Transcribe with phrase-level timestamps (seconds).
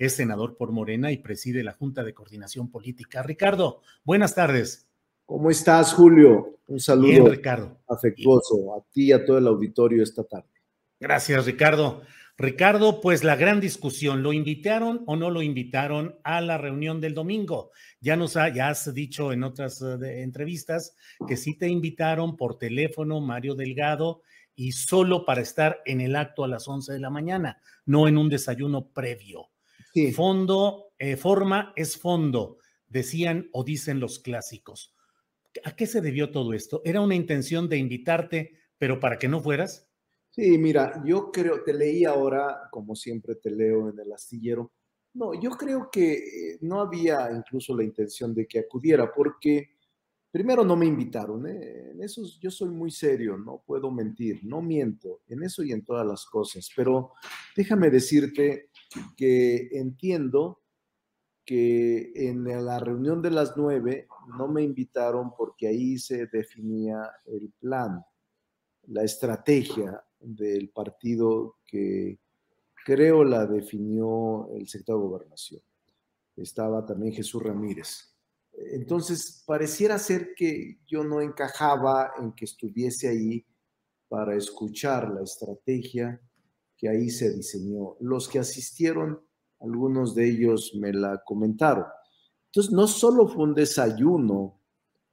[0.00, 3.22] es senador por Morena y preside la Junta de Coordinación Política.
[3.22, 4.88] Ricardo, buenas tardes.
[5.26, 6.58] ¿Cómo estás, Julio?
[6.66, 7.78] Un saludo Bien, Ricardo.
[7.86, 10.48] afectuoso a ti y a todo el auditorio esta tarde.
[10.98, 12.00] Gracias, Ricardo.
[12.38, 17.12] Ricardo, pues la gran discusión, ¿lo invitaron o no lo invitaron a la reunión del
[17.12, 17.70] domingo?
[18.00, 20.96] Ya nos ha, ya has dicho en otras eh, de- entrevistas
[21.28, 24.22] que sí te invitaron por teléfono, Mario Delgado,
[24.56, 28.16] y solo para estar en el acto a las 11 de la mañana, no en
[28.16, 29.48] un desayuno previo.
[29.92, 34.94] Sí, Fondo, eh, forma es fondo, decían o dicen los clásicos.
[35.64, 36.80] ¿A qué se debió todo esto?
[36.84, 39.90] ¿Era una intención de invitarte, pero para que no fueras?
[40.30, 44.72] sí, mira, yo creo, te leí ahora, como siempre te leo en el astillero.
[45.14, 49.76] No, yo creo que eh, no había incluso la intención de que acudiera, porque
[50.30, 51.90] primero no me invitaron, ¿eh?
[51.90, 55.84] En eso yo soy muy serio, no puedo mentir, no miento, en eso y en
[55.84, 57.12] todas las cosas, pero
[57.56, 58.69] déjame decirte
[59.16, 60.62] que entiendo
[61.44, 64.06] que en la reunión de las nueve
[64.38, 68.04] no me invitaron porque ahí se definía el plan,
[68.88, 72.20] la estrategia del partido que
[72.84, 75.62] creo la definió el secretario de Gobernación.
[76.36, 78.14] Estaba también Jesús Ramírez.
[78.52, 83.44] Entonces, pareciera ser que yo no encajaba en que estuviese ahí
[84.08, 86.20] para escuchar la estrategia
[86.80, 87.96] que ahí se diseñó.
[88.00, 89.20] Los que asistieron,
[89.60, 91.84] algunos de ellos me la comentaron.
[92.46, 94.58] Entonces, no solo fue un desayuno,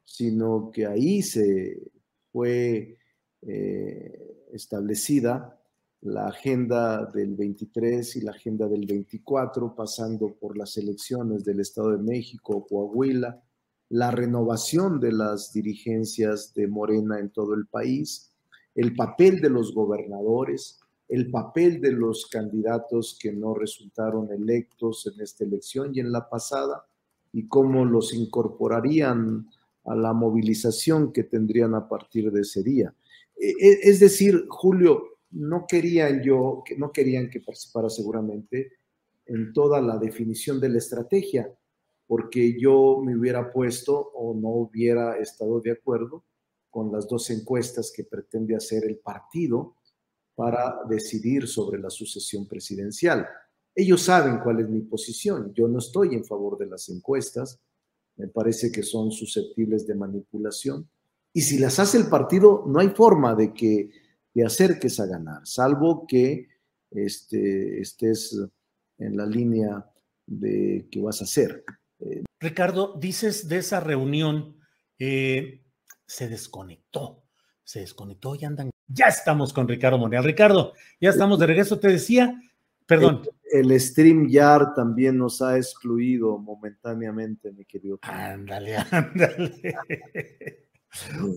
[0.05, 1.91] sino que ahí se
[2.31, 2.97] fue
[3.41, 5.59] eh, establecida
[6.01, 11.91] la agenda del 23 y la agenda del 24, pasando por las elecciones del Estado
[11.91, 13.43] de México, Coahuila,
[13.89, 18.31] la renovación de las dirigencias de Morena en todo el país,
[18.75, 25.21] el papel de los gobernadores, el papel de los candidatos que no resultaron electos en
[25.21, 26.85] esta elección y en la pasada,
[27.31, 29.47] y cómo los incorporarían
[29.85, 32.93] a la movilización que tendrían a partir de ese día.
[33.37, 38.73] E- e- Es decir, Julio, no querían yo, no querían que participara seguramente
[39.25, 41.53] en toda la definición de la estrategia,
[42.05, 46.23] porque yo me hubiera puesto o no hubiera estado de acuerdo
[46.69, 49.75] con las dos encuestas que pretende hacer el partido
[50.37, 53.27] para decidir sobre la sucesión presidencial.
[53.73, 55.51] Ellos saben cuál es mi posición.
[55.55, 57.59] Yo no estoy en favor de las encuestas.
[58.17, 60.87] Me parece que son susceptibles de manipulación.
[61.33, 63.89] Y si las hace el partido, no hay forma de que
[64.31, 66.47] te acerques a ganar, salvo que
[66.91, 68.39] este, estés
[68.99, 69.89] en la línea
[70.27, 71.63] de que vas a hacer.
[72.39, 74.59] Ricardo, dices de esa reunión,
[74.99, 75.63] eh,
[76.05, 77.23] se desconectó,
[77.63, 78.69] se desconectó y andan.
[78.87, 80.23] Ya estamos con Ricardo Monreal.
[80.23, 81.79] Ricardo, ya estamos de regreso.
[81.79, 82.41] Te decía,
[82.85, 83.23] perdón.
[83.51, 87.99] El, el StreamYard también nos ha excluido momentáneamente, mi querido.
[88.01, 89.71] Ándale, ándale.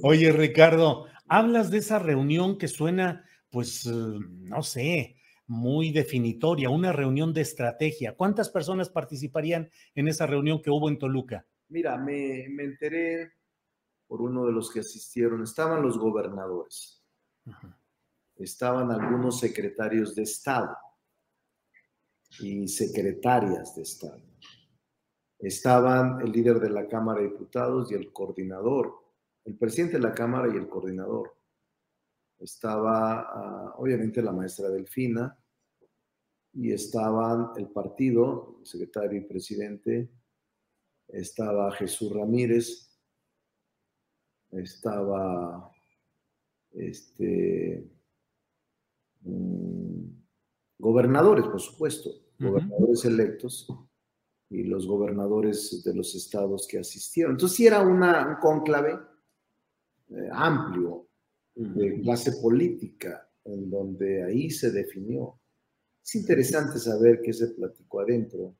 [0.03, 5.17] Oye, Ricardo, hablas de esa reunión que suena, pues, no sé,
[5.47, 8.15] muy definitoria, una reunión de estrategia.
[8.15, 11.45] ¿Cuántas personas participarían en esa reunión que hubo en Toluca?
[11.69, 13.33] Mira, me, me enteré
[14.07, 17.00] por uno de los que asistieron, estaban los gobernadores,
[18.37, 20.76] estaban algunos secretarios de Estado
[22.41, 24.23] y secretarias de Estado.
[25.38, 28.94] Estaban el líder de la Cámara de Diputados y el coordinador,
[29.44, 31.35] el presidente de la Cámara y el coordinador.
[32.38, 35.37] Estaba, uh, obviamente, la maestra Delfina,
[36.52, 40.11] y estaban el partido, el secretario y presidente,
[41.08, 42.91] estaba Jesús Ramírez,
[44.50, 45.70] estaba
[46.73, 47.85] este,
[49.23, 50.05] mm,
[50.79, 53.69] gobernadores, por supuesto, gobernadores electos
[54.49, 57.33] y los gobernadores de los estados que asistieron.
[57.33, 58.99] Entonces sí era una, un cónclave
[60.11, 61.07] eh, amplio
[61.55, 65.39] de clase política, en donde ahí se definió.
[66.03, 68.57] Es interesante saber qué se platicó adentro,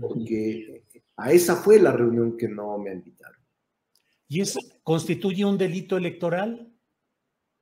[0.00, 0.84] porque
[1.16, 3.40] a esa fue la reunión que no me invitaron.
[4.28, 6.73] ¿Y eso constituye un delito electoral?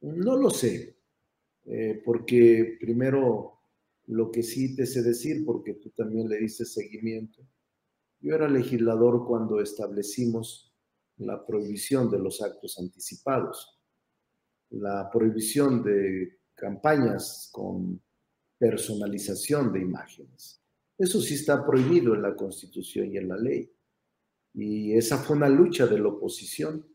[0.03, 0.97] No lo sé,
[1.65, 3.61] eh, porque primero
[4.07, 7.43] lo que sí te sé decir, porque tú también le diste seguimiento,
[8.21, 10.73] yo era legislador cuando establecimos
[11.19, 13.81] la prohibición de los actos anticipados,
[14.71, 18.01] la prohibición de campañas con
[18.59, 20.61] personalización de imágenes.
[20.99, 23.73] Eso sí está prohibido en la Constitución y en la ley.
[24.55, 26.87] Y esa fue una lucha de la oposición,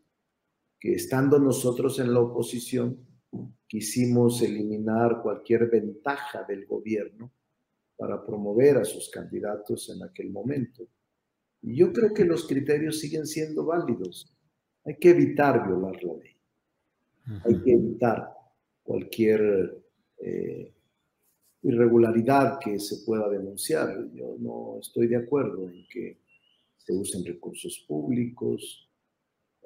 [0.78, 3.06] que estando nosotros en la oposición,
[3.66, 7.32] quisimos eliminar cualquier ventaja del gobierno
[7.96, 10.88] para promover a sus candidatos en aquel momento.
[11.62, 14.32] Y yo creo que los criterios siguen siendo válidos.
[14.84, 16.36] Hay que evitar violar la ley.
[17.44, 18.32] Hay que evitar
[18.82, 19.84] cualquier
[20.18, 20.72] eh,
[21.62, 24.08] irregularidad que se pueda denunciar.
[24.14, 26.20] Yo no estoy de acuerdo en que
[26.78, 28.87] se usen recursos públicos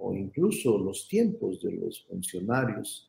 [0.02, 3.08] o incluso los tiempos de los funcionarios.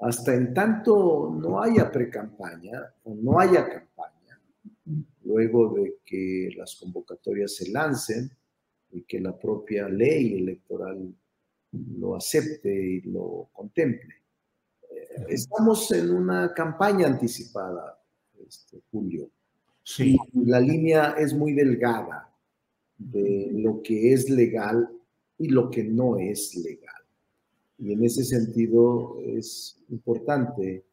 [0.00, 4.40] Hasta en tanto no haya precampaña o no haya campaña,
[5.24, 8.30] luego de que las convocatorias se lancen
[8.90, 11.14] y que la propia ley electoral
[11.72, 14.14] lo acepte y lo contemple.
[14.90, 18.00] Eh, estamos en una campaña anticipada,
[18.46, 19.30] este, Julio.
[19.82, 20.18] Sí.
[20.34, 22.30] la línea es muy delgada
[22.98, 24.97] de lo que es legal
[25.38, 26.94] y lo que no es legal.
[27.78, 30.84] Y en ese sentido es importante,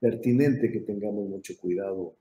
[0.00, 2.16] pertinente que tengamos mucho cuidado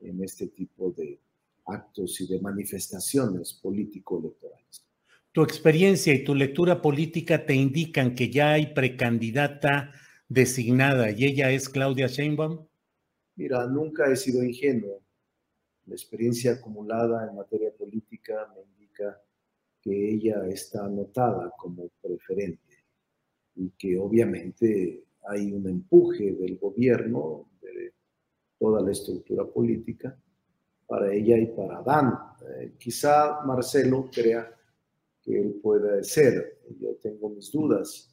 [0.00, 1.18] en este tipo de
[1.66, 4.84] actos y de manifestaciones político-electorales.
[5.32, 9.92] Tu experiencia y tu lectura política te indican que ya hay precandidata
[10.28, 12.66] designada y ella es Claudia Sheinbaum.
[13.36, 15.02] Mira, nunca he sido ingenuo.
[15.86, 19.20] La experiencia acumulada en materia política me indica
[19.84, 22.86] que ella está anotada como preferente
[23.54, 27.92] y que obviamente hay un empuje del gobierno, de
[28.58, 30.18] toda la estructura política,
[30.86, 32.14] para ella y para Dan.
[32.48, 34.50] Eh, quizá Marcelo crea
[35.22, 36.60] que él pueda ser.
[36.80, 38.10] Yo tengo mis dudas.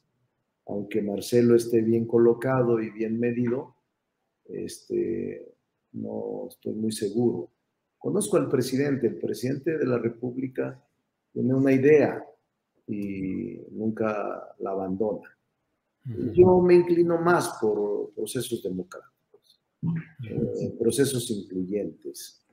[0.66, 3.76] Aunque Marcelo esté bien colocado y bien medido,
[4.46, 5.56] este,
[5.94, 7.50] no estoy muy seguro.
[7.98, 10.84] Conozco al presidente, el presidente de la República
[11.31, 12.24] tiene una idea
[12.88, 15.30] y nunca la abandona.
[16.33, 19.62] Yo me inclino más por procesos democráticos,
[20.28, 22.44] eh, procesos incluyentes,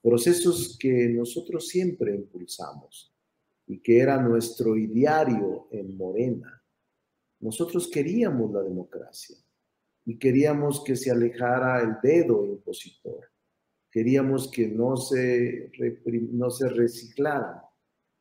[0.00, 3.12] procesos que nosotros siempre impulsamos
[3.66, 6.62] y que era nuestro ideario en Morena.
[7.40, 9.36] Nosotros queríamos la democracia
[10.04, 13.30] y queríamos que se alejara el dedo impositor.
[13.90, 15.70] Queríamos que no se,
[16.30, 17.60] no se reciclaran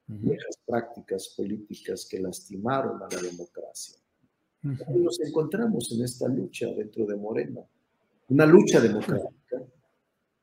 [0.07, 3.97] viejas prácticas políticas que lastimaron a la democracia.
[4.61, 7.61] nos encontramos en esta lucha dentro de Morena,
[8.29, 9.63] una lucha democrática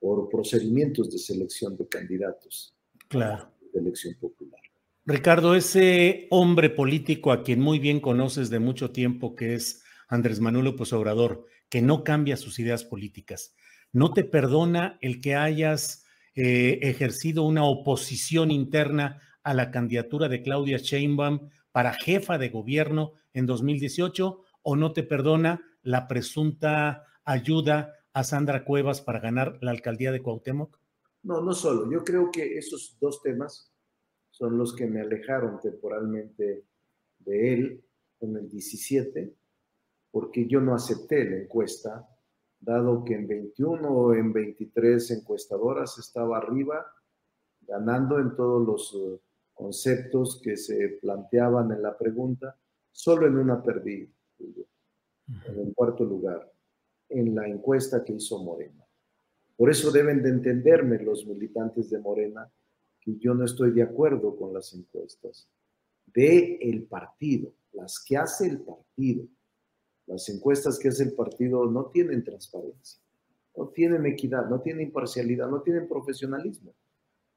[0.01, 2.75] por procedimientos de selección de candidatos
[3.09, 3.51] claro.
[3.73, 4.61] de elección popular.
[5.05, 10.41] Ricardo, ese hombre político a quien muy bien conoces de mucho tiempo, que es Andrés
[10.41, 13.55] Manuel López Obrador, que no cambia sus ideas políticas.
[13.93, 20.43] No te perdona el que hayas eh, ejercido una oposición interna a la candidatura de
[20.43, 27.95] Claudia Sheinbaum para jefa de gobierno en 2018 o no te perdona la presunta ayuda
[28.13, 30.79] a Sandra Cuevas para ganar la alcaldía de Cuauhtémoc?
[31.23, 31.91] No, no solo.
[31.91, 33.73] Yo creo que esos dos temas
[34.31, 36.65] son los que me alejaron temporalmente
[37.19, 37.85] de él
[38.21, 39.35] en el 17
[40.11, 42.09] porque yo no acepté la encuesta,
[42.59, 46.87] dado que en 21 o en 23 encuestadoras estaba arriba,
[47.61, 49.21] ganando en todos los eh,
[49.59, 52.57] conceptos que se planteaban en la pregunta,
[52.91, 56.51] solo en una perdí, en el cuarto lugar,
[57.09, 58.87] en la encuesta que hizo Morena.
[59.57, 62.49] Por eso deben de entenderme los militantes de Morena
[63.01, 65.49] que yo no estoy de acuerdo con las encuestas
[66.07, 69.27] de el partido, las que hace el partido
[70.09, 73.01] las encuestas que hace el partido no tienen transparencia.
[73.57, 76.73] no tienen equidad, no tienen imparcialidad, no tienen profesionalismo.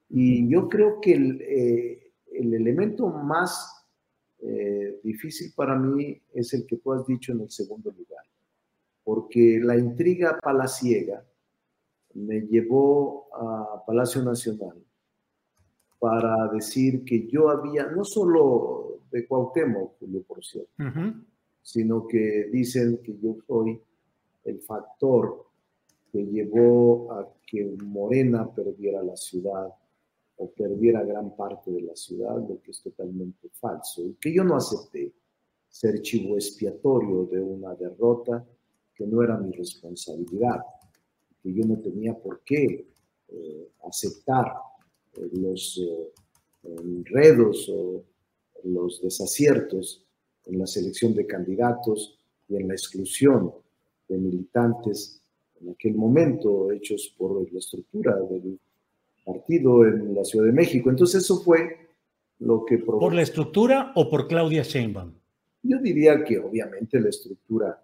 [0.07, 2.00] Y yo creo que el, eh,
[2.41, 3.85] el elemento más
[4.39, 8.25] eh, difícil para mí es el que tú has dicho en el segundo lugar,
[9.03, 11.23] porque la intriga palaciega
[12.13, 14.83] me llevó a Palacio Nacional
[15.99, 20.71] para decir que yo había, no solo de Cuauhtémoc, Julio, por cierto,
[21.61, 23.79] sino que dicen que yo soy
[24.45, 25.45] el factor
[26.11, 29.71] que llevó a que Morena perdiera la ciudad
[30.41, 34.43] o perdiera gran parte de la ciudad, lo que es totalmente falso, y que yo
[34.43, 35.13] no acepté
[35.69, 38.43] ser chivo expiatorio de una derrota
[38.95, 40.59] que no era mi responsabilidad,
[41.43, 42.87] que yo no tenía por qué
[43.27, 44.51] eh, aceptar
[45.13, 46.11] eh, los eh,
[46.63, 48.03] enredos o
[48.63, 50.03] los desaciertos
[50.45, 52.17] en la selección de candidatos
[52.49, 53.53] y en la exclusión
[54.09, 55.21] de militantes
[55.61, 58.59] en aquel momento hechos por la estructura del
[59.25, 60.89] partido en la Ciudad de México.
[60.89, 61.89] Entonces eso fue
[62.39, 62.99] lo que provocó.
[62.99, 65.13] ¿Por la estructura o por Claudia Sheinbaum?
[65.63, 67.81] Yo diría que obviamente la estructura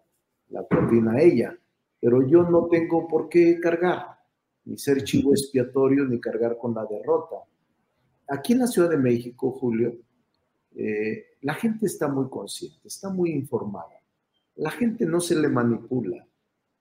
[0.49, 1.57] la coordina ella,
[1.99, 4.17] pero yo no tengo por qué cargar,
[4.65, 7.35] ni ser chivo expiatorio, ni cargar con la derrota.
[8.29, 9.95] Aquí en la Ciudad de México, Julio,
[10.75, 14.01] eh, la gente está muy consciente, está muy informada.
[14.55, 16.25] La gente no se le manipula,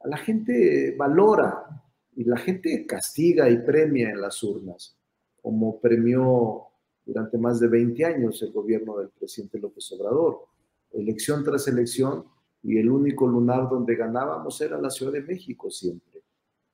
[0.01, 1.83] a la gente valora
[2.17, 4.97] y la gente castiga y premia en las urnas,
[5.43, 6.63] como premió
[7.05, 10.47] durante más de 20 años el gobierno del presidente López Obrador.
[10.93, 12.25] Elección tras elección
[12.63, 16.23] y el único lunar donde ganábamos era la Ciudad de México siempre.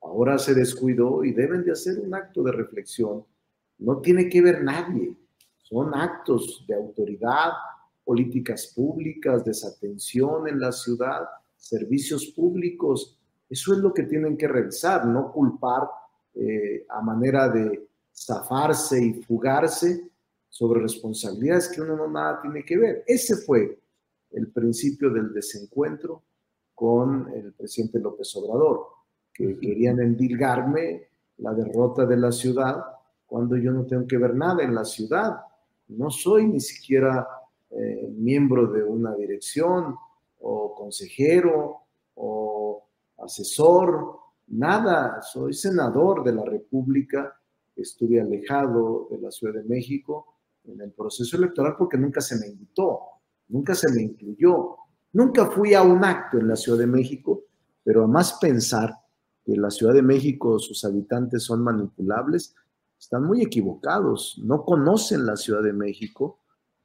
[0.01, 3.25] Ahora se descuidó y deben de hacer un acto de reflexión.
[3.79, 5.17] No tiene que ver nadie.
[5.59, 7.51] Son actos de autoridad,
[8.05, 11.23] políticas públicas, desatención en la ciudad,
[11.57, 13.19] servicios públicos
[13.52, 15.87] eso es lo que tienen que revisar, no culpar
[16.35, 20.09] eh, a manera de zafarse y fugarse
[20.49, 23.04] sobre responsabilidades que uno no nada tiene que ver.
[23.06, 23.78] Ese fue
[24.30, 26.23] el principio del desencuentro
[26.75, 28.87] con el presidente López Obrador,
[29.35, 32.82] que querían endilgarme la derrota de la ciudad
[33.26, 35.40] cuando yo no tengo que ver nada en la ciudad.
[35.88, 37.28] No soy ni siquiera
[37.71, 39.94] eh, miembro de una dirección
[40.40, 41.82] o consejero
[43.23, 47.35] asesor, nada, soy senador de la República,
[47.76, 52.47] estuve alejado de la Ciudad de México en el proceso electoral porque nunca se me
[52.47, 53.00] invitó,
[53.49, 54.76] nunca se me incluyó,
[55.12, 57.45] nunca fui a un acto en la Ciudad de México,
[57.83, 58.95] pero a más pensar
[59.45, 62.55] que la Ciudad de México, sus habitantes son manipulables,
[62.99, 66.38] están muy equivocados, no conocen la Ciudad de México,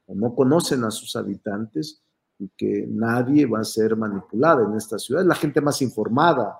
[0.08, 2.01] no conocen a sus habitantes
[2.39, 5.22] y que nadie va a ser manipulada en esta ciudad.
[5.22, 6.60] Es la gente más informada,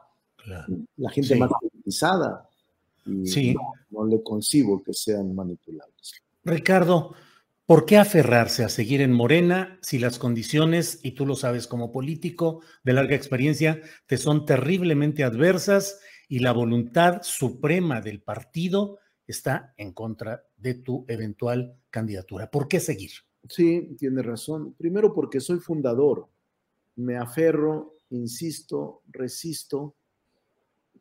[0.98, 2.50] la gente más politizada.
[3.06, 3.56] Y sí.
[3.92, 6.22] no, le concibo que sean manipulables.
[6.44, 7.14] Ricardo,
[7.66, 11.92] ¿por qué aferrarse a seguir en Morena si las condiciones, y tú lo sabes como
[11.92, 19.74] político de larga experiencia, te son terriblemente adversas y la voluntad suprema del partido está
[19.78, 22.50] en contra de tu eventual candidatura?
[22.50, 23.12] ¿Por qué seguir?
[23.50, 24.74] Sí, tiene razón.
[24.74, 26.28] Primero porque soy fundador.
[26.96, 29.96] Me aferro, insisto, resisto,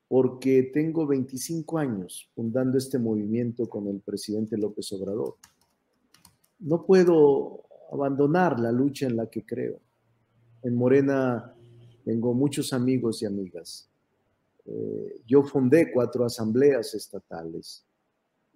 [0.09, 5.37] porque tengo 25 años fundando este movimiento con el presidente López Obrador.
[6.61, 7.63] No puedo
[7.93, 9.81] abandonar la lucha en la que creo.
[10.63, 11.55] En Morena
[12.05, 13.89] tengo muchos amigos y amigas.
[14.65, 17.86] Eh, yo fundé cuatro asambleas estatales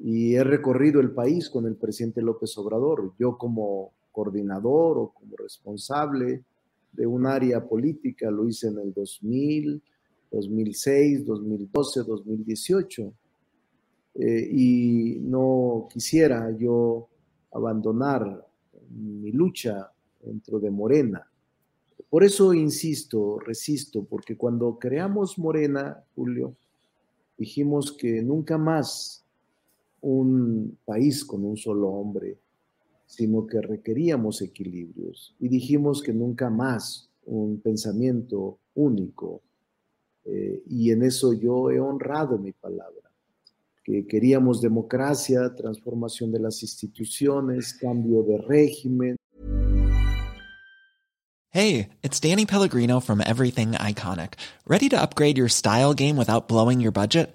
[0.03, 3.13] y he recorrido el país con el presidente López Obrador.
[3.19, 6.43] Yo como coordinador o como responsable
[6.93, 9.83] de un área política lo hice en el 2000,
[10.31, 13.13] 2006, 2012, 2018.
[14.15, 17.09] y no quisiera yo
[17.53, 18.47] abandonar
[18.91, 21.31] mi lucha dentro de Morena.
[22.09, 26.57] Por eso insisto, resisto, porque cuando creamos Morena, Julio,
[27.39, 29.25] dijimos que nunca más
[30.03, 32.39] un país con un solo hombre,
[33.07, 39.43] sino que requeríamos equilibrios y dijimos que nunca más un pensamiento único.
[40.25, 43.11] Eh, y en eso yo he honrado mi palabra,
[43.83, 49.17] que queríamos democracia, transformación de las instituciones, cambio de régimen.
[51.53, 54.35] Hey, it's Danny Pellegrino from Everything Iconic.
[54.69, 57.35] ¿Ready to upgrade your style game without blowing your budget?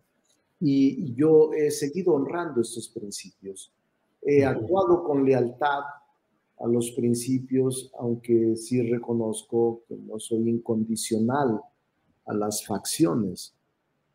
[0.61, 3.73] Y yo he seguido honrando estos principios.
[4.21, 5.81] He actuado con lealtad
[6.59, 11.59] a los principios, aunque sí reconozco que no soy incondicional
[12.27, 13.55] a las facciones.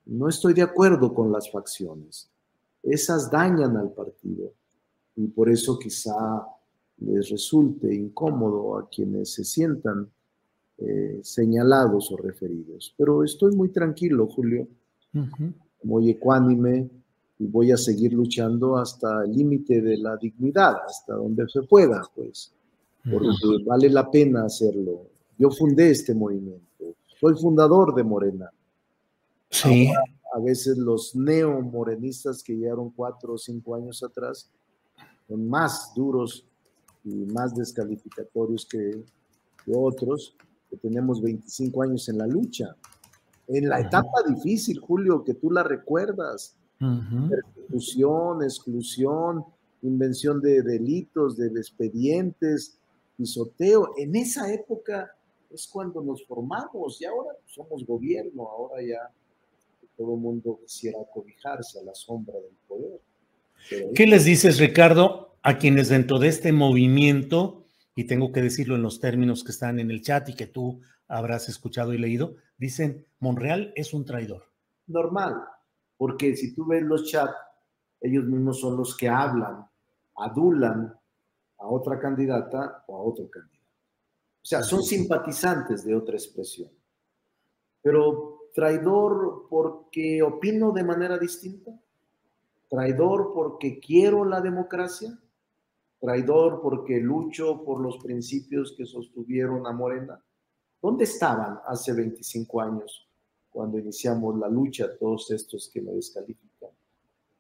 [0.07, 2.31] No estoy de acuerdo con las facciones.
[2.83, 4.53] Esas dañan al partido
[5.17, 6.47] y por eso quizá
[6.99, 10.09] les resulte incómodo a quienes se sientan
[10.79, 12.95] eh, señalados o referidos.
[12.97, 14.69] Pero estoy muy tranquilo, Julio,
[15.83, 16.89] muy ecuánime
[17.39, 22.03] y voy a seguir luchando hasta el límite de la dignidad, hasta donde se pueda,
[22.15, 22.53] pues,
[23.05, 25.03] porque vale la pena hacerlo.
[25.39, 28.51] Yo fundé este movimiento, soy fundador de Morena.
[29.51, 29.89] Sí.
[29.89, 30.05] Ahora,
[30.35, 34.51] a veces los neomorenistas que llegaron cuatro o cinco años atrás
[35.29, 36.45] son más duros
[37.05, 39.03] y más descalificatorios que,
[39.65, 40.35] que otros,
[40.69, 42.77] que tenemos 25 años en la lucha.
[43.49, 49.45] En la etapa difícil, Julio, que tú la recuerdas, persecución, exclusión,
[49.83, 52.79] invención de delitos, de expedientes,
[53.17, 53.95] pisoteo.
[53.97, 55.13] En esa época
[55.51, 59.11] es cuando nos formamos y ahora somos gobierno, ahora ya
[59.97, 63.01] todo el mundo quisiera cobijarse a la sombra del poder.
[63.71, 67.66] Pero ¿Qué les dices, Ricardo, a quienes dentro de este movimiento,
[67.97, 70.81] y tengo que decirlo en los términos que están en el chat y que tú
[71.09, 74.45] habrás escuchado y leído, dicen, Monreal es un traidor?
[74.87, 75.43] normal,
[75.97, 77.35] porque si tú ves los chats,
[78.01, 79.67] ellos mismos son los que hablan,
[80.17, 80.95] adulan
[81.59, 83.57] a otra candidata o a otro candidato.
[84.43, 86.71] O sea, son simpatizantes de otra expresión.
[87.83, 91.73] Pero traidor porque opino de manera distinta,
[92.69, 95.19] traidor porque quiero la democracia,
[96.01, 100.23] traidor porque lucho por los principios que sostuvieron a Morena.
[100.81, 103.09] ¿Dónde estaban hace 25 años
[103.51, 106.71] cuando iniciamos la lucha todos estos que me descalifican?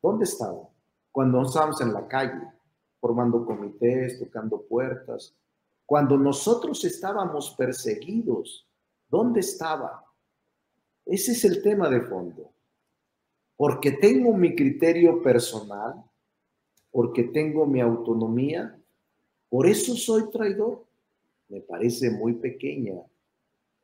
[0.03, 0.69] ¿Dónde estaban?
[1.12, 2.42] Cuando estábamos en la calle,
[3.01, 5.35] formando comités, tocando puertas.
[5.85, 8.66] Cuando nosotros estábamos perseguidos,
[9.09, 10.05] ¿dónde estaba?
[11.05, 12.51] Ese es el tema de fondo.
[13.57, 16.05] Porque tengo mi criterio personal,
[16.97, 18.75] porque tengo mi autonomía,
[19.51, 20.87] por eso soy traidor.
[21.49, 22.95] Me parece muy pequeña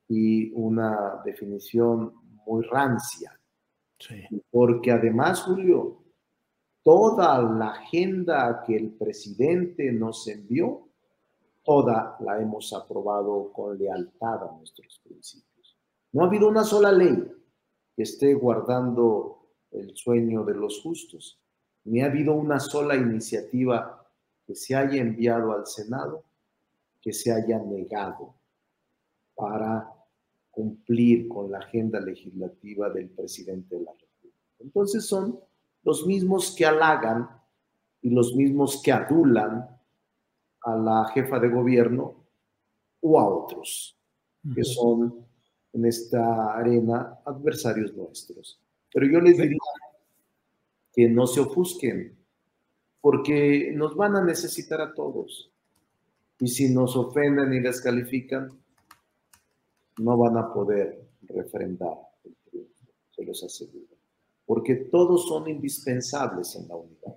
[0.08, 2.14] y una definición
[2.46, 3.38] muy rancia.
[3.98, 4.14] Sí.
[4.50, 6.04] Porque además, Julio,
[6.82, 10.88] toda la agenda que el presidente nos envió,
[11.62, 15.76] toda la hemos aprobado con lealtad a nuestros principios.
[16.12, 17.30] No ha habido una sola ley
[17.94, 21.41] que esté guardando el sueño de los justos,
[21.84, 24.06] ni ha habido una sola iniciativa
[24.46, 26.24] que se haya enviado al Senado
[27.02, 28.36] que se haya negado
[29.34, 29.92] para
[30.50, 34.38] cumplir con la agenda legislativa del presidente de la República.
[34.60, 35.40] Entonces son
[35.82, 37.28] los mismos que halagan
[38.00, 39.68] y los mismos que adulan
[40.62, 42.24] a la jefa de gobierno
[43.00, 43.98] o a otros,
[44.54, 45.26] que son
[45.72, 48.60] en esta arena adversarios nuestros.
[48.92, 49.58] Pero yo les diría
[50.92, 52.16] que no se ofusquen,
[53.00, 55.50] porque nos van a necesitar a todos.
[56.38, 58.50] Y si nos ofenden y descalifican,
[59.98, 63.96] no van a poder refrendar el triunfo, se los aseguro.
[64.44, 67.16] Porque todos son indispensables en la unidad.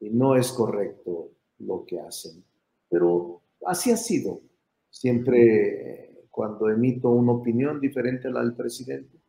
[0.00, 2.42] Y no es correcto lo que hacen.
[2.88, 4.40] Pero así ha sido.
[4.88, 9.19] Siempre cuando emito una opinión diferente a la del presidente,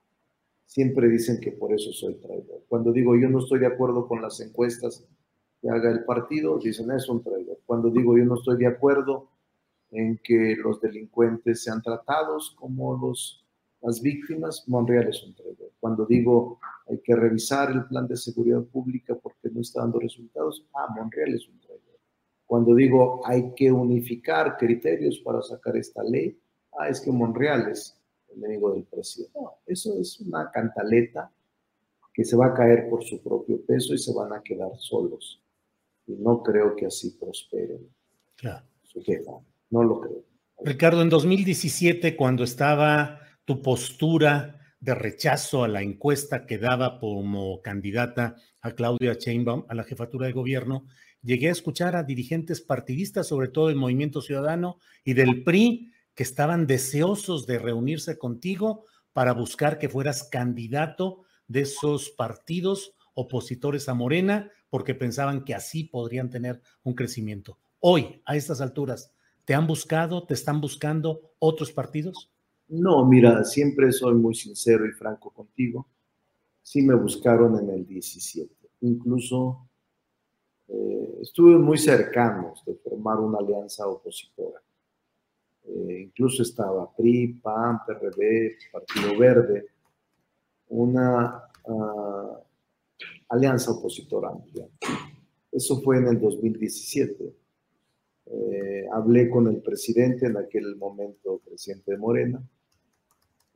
[0.71, 2.63] siempre dicen que por eso soy traidor.
[2.69, 5.05] Cuando digo yo no estoy de acuerdo con las encuestas
[5.61, 7.59] que haga el partido, dicen es un traidor.
[7.65, 9.29] Cuando digo yo no estoy de acuerdo
[9.91, 13.45] en que los delincuentes sean tratados como los,
[13.81, 15.71] las víctimas, Monreal es un traidor.
[15.77, 16.57] Cuando digo
[16.87, 21.33] hay que revisar el plan de seguridad pública porque no está dando resultados, ah, Monreal
[21.33, 21.99] es un traidor.
[22.45, 26.39] Cuando digo hay que unificar criterios para sacar esta ley,
[26.79, 28.00] ah, es que Monreal es
[28.35, 29.37] enemigo del presidente.
[29.39, 31.31] No, eso es una cantaleta
[32.13, 35.41] que se va a caer por su propio peso y se van a quedar solos.
[36.07, 37.87] Y no creo que así prosperen
[38.35, 38.65] claro.
[38.83, 39.31] su jefa.
[39.69, 40.23] No lo creo.
[40.63, 47.61] Ricardo, en 2017, cuando estaba tu postura de rechazo a la encuesta que daba como
[47.61, 50.87] candidata a Claudia Sheinbaum a la jefatura de gobierno,
[51.21, 55.91] llegué a escuchar a dirigentes partidistas, sobre todo del Movimiento Ciudadano y del PRI,
[56.21, 63.93] estaban deseosos de reunirse contigo para buscar que fueras candidato de esos partidos opositores a
[63.93, 67.57] Morena, porque pensaban que así podrían tener un crecimiento.
[67.79, 72.31] Hoy, a estas alturas, ¿te han buscado, te están buscando otros partidos?
[72.69, 75.89] No, mira, siempre soy muy sincero y franco contigo.
[76.61, 78.55] Sí me buscaron en el 17.
[78.81, 79.67] Incluso
[80.69, 84.61] eh, estuve muy cercanos de formar una alianza opositora.
[85.73, 89.67] Eh, incluso estaba PRI, PAN, PRD, Partido Verde,
[90.67, 92.35] una uh,
[93.29, 94.67] alianza opositora amplia.
[95.51, 97.33] Eso fue en el 2017.
[98.25, 102.41] Eh, hablé con el presidente, en aquel momento presidente de Morena,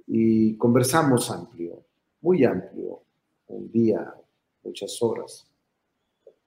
[0.08, 1.84] y conversamos amplio,
[2.21, 3.01] muy amplio,
[3.47, 4.13] un día,
[4.63, 5.49] muchas horas,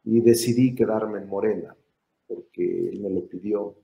[0.04, 1.76] y decidí quedarme en Morena,
[2.26, 3.74] porque él me lo pidió,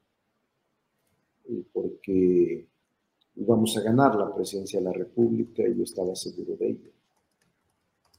[1.72, 2.66] porque
[3.36, 6.90] íbamos a ganar la presidencia de la República y yo estaba seguro de ello.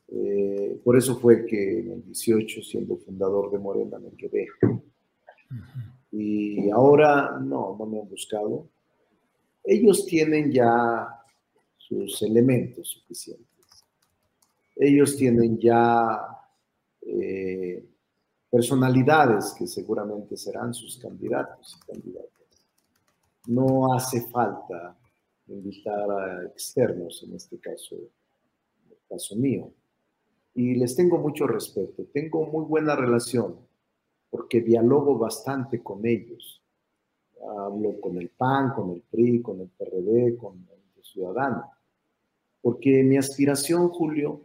[0.07, 4.47] Eh, por eso fue que en el 18, siendo fundador de Morena, me quedé.
[6.11, 8.67] Y ahora no, no me han buscado.
[9.63, 11.07] Ellos tienen ya
[11.77, 13.45] sus elementos suficientes.
[14.75, 16.19] Ellos tienen ya
[17.01, 17.83] eh,
[18.49, 22.44] personalidades que seguramente serán sus candidatos y candidatas.
[23.47, 24.97] No hace falta
[25.47, 29.71] invitar a externos, en este caso, en el caso mío.
[30.53, 33.57] Y les tengo mucho respeto, tengo muy buena relación,
[34.29, 36.61] porque dialogo bastante con ellos.
[37.47, 41.71] Hablo con el PAN, con el PRI, con el PRD, con el Ciudadano.
[42.61, 44.41] Porque mi aspiración, Julio,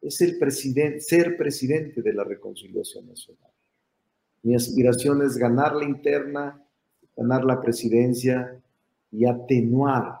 [0.00, 3.50] es el presidente, ser presidente de la reconciliación nacional.
[4.42, 6.64] Mi aspiración es ganar la interna,
[7.20, 8.60] ganar la presidencia
[9.12, 10.20] y atenuar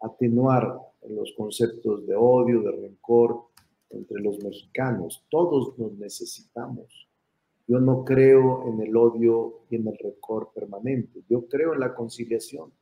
[0.00, 3.44] atenuar los conceptos de odio, de rencor
[3.90, 5.24] entre los mexicanos.
[5.30, 7.08] Todos nos necesitamos.
[7.68, 11.22] Yo no creo en el odio y en el rencor permanente.
[11.28, 12.72] Yo creo en la conciliación.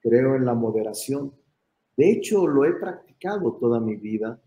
[0.00, 1.32] Creo en la moderación.
[1.96, 4.40] De hecho, lo he practicado toda mi vida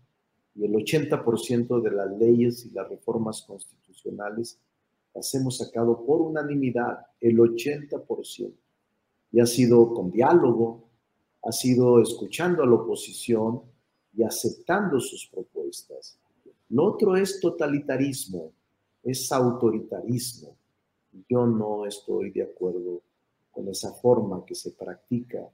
[0.54, 4.60] y el 80% de las leyes y las reformas constitucionales
[5.14, 8.52] las hemos sacado por unanimidad, el 80%.
[9.32, 10.88] Y ha sido con diálogo,
[11.42, 13.62] ha sido escuchando a la oposición
[14.14, 16.18] y aceptando sus propuestas.
[16.70, 18.52] Lo otro es totalitarismo,
[19.02, 20.56] es autoritarismo.
[21.28, 23.02] Yo no estoy de acuerdo
[23.50, 25.48] con esa forma que se practica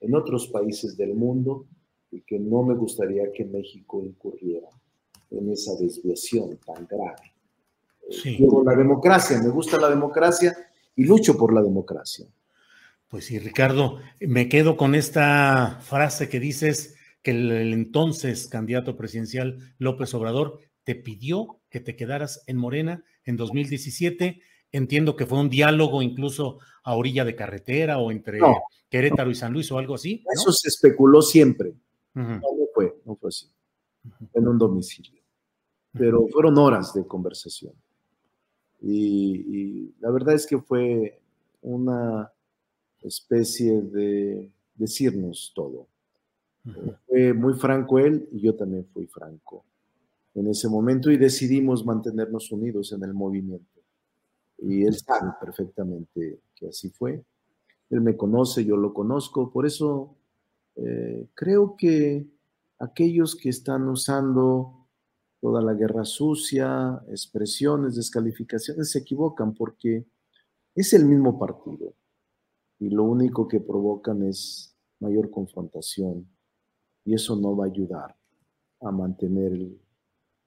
[0.00, 1.66] en otros países del mundo
[2.10, 4.68] y que no me gustaría que México incurriera
[5.30, 7.32] en esa desviación tan grave.
[8.10, 8.38] Sí.
[8.64, 10.56] la democracia, me gusta la democracia
[10.96, 12.26] y lucho por la democracia.
[13.08, 19.74] Pues sí, Ricardo, me quedo con esta frase que dices que el, entonces candidato presidencial
[19.78, 24.40] López Obrador te pidió que te quedaras en Morena en 2017.
[24.72, 28.40] Entiendo que fue un diálogo incluso a orilla de carretera o entre
[28.90, 30.22] Querétaro y San Luis o algo así.
[30.32, 31.74] Eso se especuló siempre.
[32.14, 32.40] No,
[32.74, 33.50] fue, no fue así.
[34.34, 35.22] En un domicilio.
[35.92, 37.72] Pero fueron horas de conversación.
[38.80, 41.20] Y la verdad es que fue
[41.62, 42.30] una
[43.02, 45.86] especie de decirnos todo.
[47.06, 49.64] Fue muy franco él y yo también fui franco
[50.34, 53.80] en ese momento y decidimos mantenernos unidos en el movimiento.
[54.58, 57.22] Y él sabe perfectamente que así fue.
[57.90, 60.14] Él me conoce, yo lo conozco, por eso
[60.76, 62.26] eh, creo que
[62.78, 64.77] aquellos que están usando
[65.40, 70.04] toda la guerra sucia, expresiones, descalificaciones, se equivocan porque
[70.74, 71.94] es el mismo partido
[72.78, 76.28] y lo único que provocan es mayor confrontación
[77.04, 78.16] y eso no va a ayudar
[78.80, 79.80] a mantener el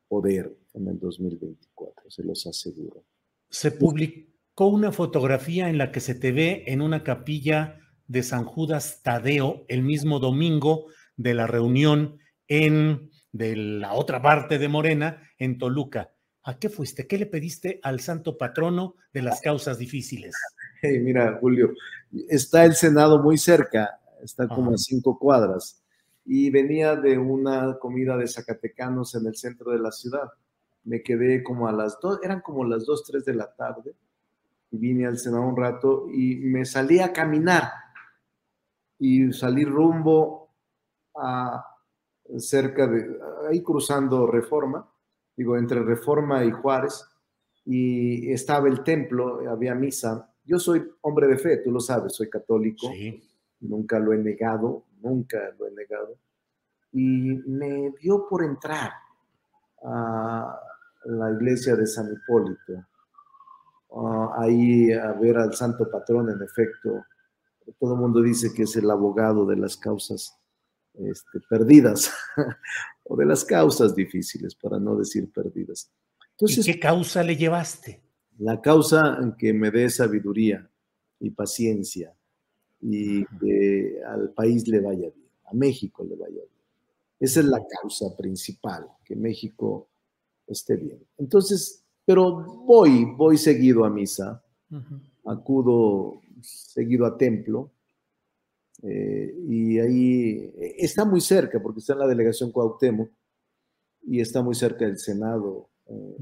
[0.07, 3.03] poder en el 2024, se los aseguro.
[3.49, 8.45] Se publicó una fotografía en la que se te ve en una capilla de San
[8.45, 15.21] Judas Tadeo el mismo domingo de la reunión en de la otra parte de Morena
[15.37, 16.11] en Toluca.
[16.43, 17.07] ¿A qué fuiste?
[17.07, 20.35] ¿Qué le pediste al santo patrono de las causas difíciles?
[20.83, 21.75] Hey, mira, Julio,
[22.27, 24.73] está el Senado muy cerca, está como Ajá.
[24.73, 25.79] a cinco cuadras,
[26.25, 30.31] y venía de una comida de zacatecanos en el centro de la ciudad.
[30.83, 33.93] Me quedé como a las dos, eran como las dos, tres de la tarde,
[34.71, 37.69] y vine al Senado un rato y me salí a caminar
[38.97, 40.49] y salí rumbo
[41.15, 41.70] a
[42.37, 44.87] cerca de, ahí cruzando Reforma,
[45.35, 47.05] digo, entre Reforma y Juárez,
[47.65, 50.33] y estaba el templo, había misa.
[50.43, 53.21] Yo soy hombre de fe, tú lo sabes, soy católico, Sí.
[53.59, 56.17] nunca lo he negado, nunca lo he negado.
[56.91, 58.91] Y me dio por entrar
[59.83, 60.59] a
[61.05, 62.85] la iglesia de San Hipólito,
[63.95, 67.05] ah, ahí a ver al santo patrón, en efecto.
[67.79, 70.40] Todo el mundo dice que es el abogado de las causas
[70.93, 72.11] este, perdidas
[73.03, 75.91] o de las causas difíciles, para no decir perdidas.
[76.31, 78.01] Entonces, ¿Y qué causa le llevaste?
[78.41, 80.67] la causa en que me dé sabiduría
[81.19, 82.13] y paciencia
[82.81, 86.65] y que al país le vaya bien, a México le vaya bien.
[87.19, 89.89] Esa es la causa principal, que México
[90.47, 91.05] esté bien.
[91.19, 92.31] Entonces, pero
[92.65, 94.43] voy, voy seguido a misa,
[95.25, 97.71] acudo seguido a templo,
[98.83, 103.09] eh, y ahí eh, está muy cerca, porque está en la delegación Cuauhtémoc,
[104.03, 106.15] y está muy cerca del Senado eh,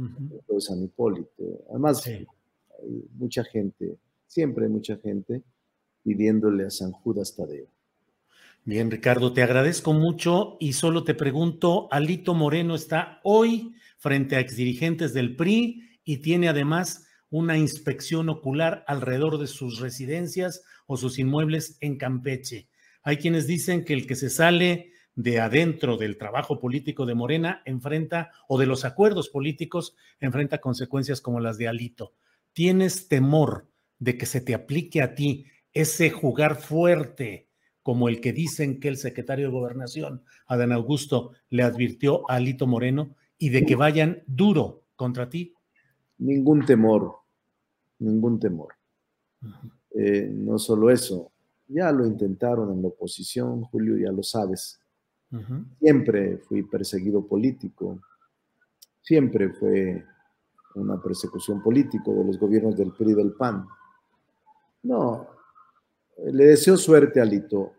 [0.48, 1.66] de San Hipólito.
[1.70, 2.12] Además, Sí.
[2.12, 5.44] hay mucha gente, siempre hay mucha gente
[6.04, 7.68] pidiéndole a San Judas Tadeo.
[8.66, 14.40] Bien, Ricardo, te agradezco mucho y solo te pregunto, Alito Moreno está hoy frente a
[14.42, 21.20] exdirigentes del PRI y tiene además una inspección ocular alrededor de sus residencias o sus
[21.20, 22.68] inmuebles en Campeche.
[23.04, 27.62] Hay quienes dicen que el que se sale de adentro del trabajo político de Morena
[27.66, 32.16] enfrenta, o de los acuerdos políticos, enfrenta consecuencias como las de Alito.
[32.54, 33.68] ¿Tienes temor
[34.00, 37.50] de que se te aplique a ti ese jugar fuerte
[37.84, 42.66] como el que dicen que el secretario de Gobernación, Adán Augusto, le advirtió a Alito
[42.66, 45.54] Moreno y de que vayan duro contra ti?
[46.18, 47.18] Ningún temor,
[48.00, 48.74] ningún temor.
[49.92, 51.32] Eh, no solo eso,
[51.68, 54.80] ya lo intentaron en la oposición, Julio, ya lo sabes.
[55.80, 58.02] Siempre fui perseguido político,
[59.00, 60.04] siempre fue
[60.74, 63.68] una persecución política de los gobiernos del PRI y del PAN.
[64.82, 65.28] No,
[66.32, 67.74] le deseo suerte a Lito,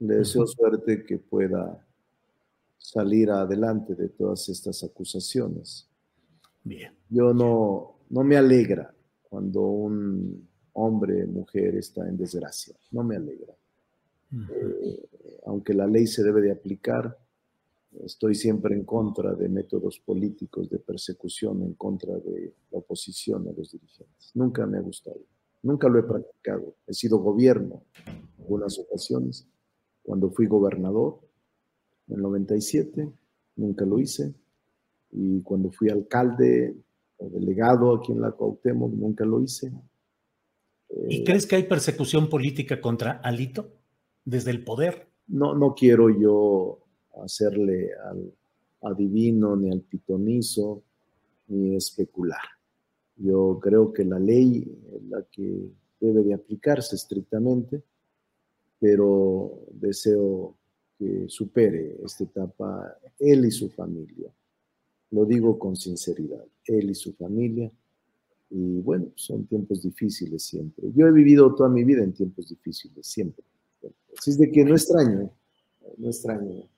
[0.00, 1.82] le deseo suerte que pueda
[2.76, 5.88] salir adelante de todas estas acusaciones.
[6.62, 6.94] Bien.
[7.08, 13.54] Yo no, no me alegra cuando un hombre, mujer está en desgracia, no me alegra.
[14.32, 14.52] Ujú.
[14.52, 15.08] Eh,
[15.46, 17.18] aunque la ley se debe de aplicar,
[18.02, 23.52] estoy siempre en contra de métodos políticos de persecución, en contra de la oposición a
[23.52, 24.30] los dirigentes.
[24.34, 25.20] Nunca me ha gustado,
[25.62, 26.74] nunca lo he practicado.
[26.86, 29.46] He sido gobierno en algunas ocasiones.
[30.02, 31.20] Cuando fui gobernador
[32.08, 33.10] en el 97,
[33.56, 34.34] nunca lo hice.
[35.12, 36.76] Y cuando fui alcalde
[37.18, 39.72] o delegado aquí en la Cuauhtémoc, nunca lo hice.
[41.08, 43.70] ¿Y Eh, crees que hay persecución política contra Alito
[44.24, 45.08] desde el poder?
[45.26, 46.80] no, no quiero yo
[47.22, 48.30] hacerle al
[48.82, 50.82] adivino ni al pitonizo
[51.48, 52.42] ni especular.
[53.16, 57.82] Yo creo que la ley es la que debe de aplicarse estrictamente,
[58.78, 60.56] pero deseo
[60.98, 64.30] que supere esta etapa él y su familia.
[65.10, 67.70] Lo digo con sinceridad, él y su familia.
[68.50, 70.86] Y bueno, son tiempos difíciles siempre.
[70.94, 73.44] Yo he vivido toda mi vida en tiempos difíciles, siempre.
[74.16, 75.30] Así es de que no extraño,
[75.98, 76.68] no extraño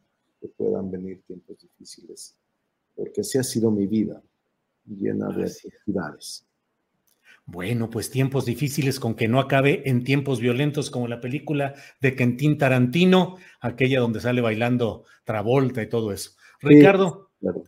[0.40, 2.35] que puedan venir tiempos difíciles,
[2.94, 4.22] porque así ha sido mi vida,
[4.87, 6.46] llena de actividades.
[7.44, 12.16] Bueno, pues tiempos difíciles con que no acabe en tiempos violentos como la película de
[12.16, 16.33] Quentin Tarantino, aquella donde sale bailando Travolta y todo eso.
[16.61, 17.62] Ricardo, Claro.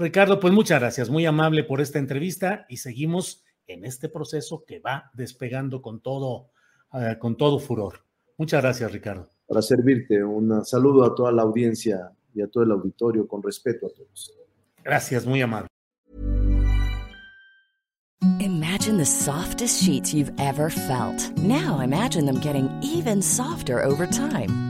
[0.00, 4.78] Ricardo, pues muchas gracias, muy amable por esta entrevista y seguimos en este proceso que
[4.78, 6.52] va despegando con todo,
[6.94, 8.02] eh, con todo furor.
[8.38, 9.28] Muchas gracias, Ricardo.
[9.46, 13.88] Para servirte, un saludo a toda la audiencia y a todo el auditorio, con respeto
[13.88, 14.32] a todos.
[14.82, 15.68] Gracias, muy amable.
[18.40, 21.36] Imagine the softest sheets you've ever felt.
[21.36, 24.69] Now imagine them getting even softer over time.